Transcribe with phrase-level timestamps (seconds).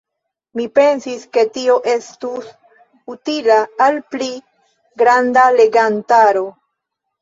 [0.59, 2.49] Mi pensis, ke tio estus
[3.17, 4.33] utila al pli
[5.05, 6.49] granda legantaro.